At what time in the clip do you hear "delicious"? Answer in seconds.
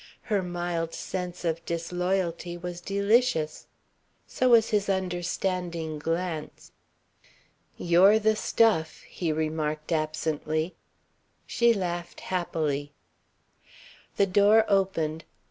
2.81-3.67